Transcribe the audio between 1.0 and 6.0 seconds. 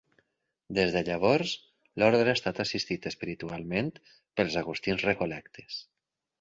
llavors, l'orde ha estat assistit espiritualment pels agustins recol·lectes.